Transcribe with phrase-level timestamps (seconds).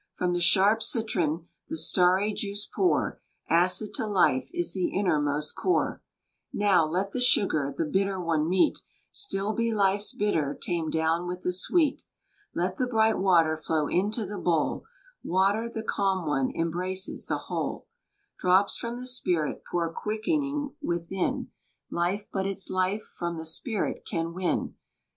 [0.15, 6.01] From the sharp citron The starry juice pour; Acid to life is The innermost core.
[6.51, 11.43] Now, let the sugar The bitter one meet; Still be life's bitter Tamed down with
[11.43, 12.01] the sweet!
[12.55, 14.85] Let the bright water Flow into the bowl;
[15.23, 17.85] Water, the calm one, Embraces the whole.
[18.39, 21.49] Drops from the spirit Pour quick'ning within,
[21.91, 24.73] Life but its life from The spirit can win.